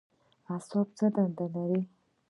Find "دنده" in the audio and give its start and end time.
1.15-1.45